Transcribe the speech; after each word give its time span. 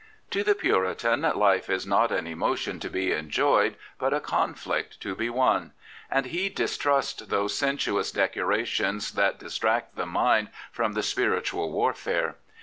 98 0.01 0.01
Dr. 0.01 0.17
ClifFord 0.17 0.33
To 0.33 0.43
the 0.43 0.59
Puritan, 0.59 1.21
life 1.39 1.69
is 1.69 1.85
not 1.85 2.11
an 2.11 2.25
emotion 2.25 2.79
to 2.79 2.89
be 2.89 3.11
enjoyed, 3.11 3.75
but 3.99 4.15
a 4.15 4.19
conflict 4.19 4.99
to 5.01 5.13
be 5.13 5.29
won, 5.29 5.73
and 6.09 6.25
he 6.25 6.49
distrusts 6.49 7.21
those 7.23 7.55
sensuous 7.55 8.11
decorations 8.11 9.11
that 9.11 9.37
distract 9.37 9.95
the 9.97 10.07
mind 10.07 10.49
from 10.71 10.93
the 10.93 11.03
spiritual 11.03 11.71
warfare. 11.71 12.37